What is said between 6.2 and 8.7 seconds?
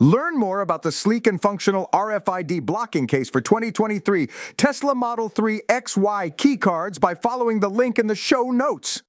keycards by following the link in the show